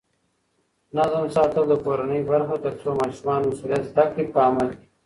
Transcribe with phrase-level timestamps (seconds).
[0.97, 4.85] نظم ساتل د کورنۍ برخه ده ترڅو ماشومان مسؤلیت زده کړي په عمل کې.